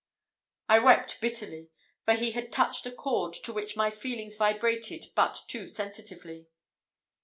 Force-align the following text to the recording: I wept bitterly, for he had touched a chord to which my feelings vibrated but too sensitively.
I 0.67 0.79
wept 0.79 1.21
bitterly, 1.21 1.69
for 2.05 2.15
he 2.15 2.31
had 2.31 2.51
touched 2.51 2.87
a 2.87 2.91
chord 2.91 3.33
to 3.35 3.53
which 3.53 3.75
my 3.75 3.91
feelings 3.91 4.35
vibrated 4.35 5.11
but 5.13 5.37
too 5.47 5.67
sensitively. 5.67 6.47